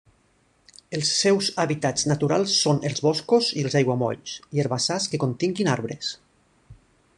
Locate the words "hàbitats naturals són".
1.63-2.81